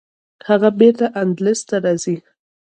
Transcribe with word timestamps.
هغه 0.47 0.69
بیرته 0.79 1.05
اندلس 1.21 1.59
ته 1.69 1.75
راځي. 1.85 2.17